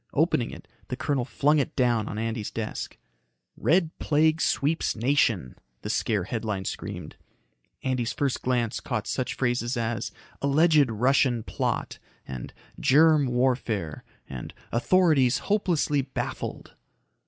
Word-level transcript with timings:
Opening 0.15 0.49
it, 0.49 0.67
the 0.87 0.95
colonel 0.95 1.25
flung 1.25 1.59
it 1.59 1.75
down 1.75 2.07
on 2.07 2.17
Andy's 2.17 2.49
desk. 2.49 2.97
"RED 3.55 3.91
PLAGUE 3.99 4.41
SWEEPS 4.41 4.95
NATION," 4.95 5.55
the 5.83 5.91
scare 5.91 6.23
headline 6.23 6.65
screamed. 6.65 7.17
Andy's 7.83 8.11
first 8.11 8.41
glance 8.41 8.79
caught 8.79 9.05
such 9.05 9.35
phrases 9.35 9.77
as 9.77 10.11
"alleged 10.41 10.89
Russian 10.89 11.43
plot" 11.43 11.99
and 12.27 12.51
"germ 12.79 13.27
warfare" 13.27 14.03
and 14.27 14.55
"authorities 14.71 15.37
hopelessly 15.37 16.01
baffled." 16.01 16.73